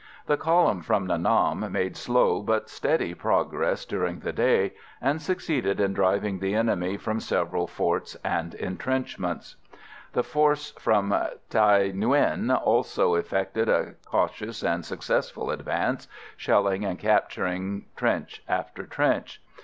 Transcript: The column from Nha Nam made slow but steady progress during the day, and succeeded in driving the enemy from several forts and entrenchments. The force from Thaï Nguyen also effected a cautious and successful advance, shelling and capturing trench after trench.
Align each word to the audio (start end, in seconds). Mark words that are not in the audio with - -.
The 0.25 0.35
column 0.35 0.81
from 0.81 1.07
Nha 1.07 1.21
Nam 1.21 1.71
made 1.71 1.95
slow 1.95 2.41
but 2.41 2.71
steady 2.71 3.13
progress 3.13 3.85
during 3.85 4.21
the 4.21 4.31
day, 4.33 4.73
and 4.99 5.21
succeeded 5.21 5.79
in 5.79 5.93
driving 5.93 6.39
the 6.39 6.55
enemy 6.55 6.97
from 6.97 7.19
several 7.19 7.67
forts 7.67 8.15
and 8.23 8.55
entrenchments. 8.55 9.57
The 10.13 10.23
force 10.23 10.71
from 10.79 11.11
Thaï 11.11 11.93
Nguyen 11.93 12.49
also 12.63 13.13
effected 13.13 13.69
a 13.69 13.93
cautious 14.05 14.63
and 14.63 14.83
successful 14.83 15.51
advance, 15.51 16.07
shelling 16.35 16.83
and 16.83 16.97
capturing 16.97 17.85
trench 17.95 18.41
after 18.47 18.87
trench. 18.87 19.39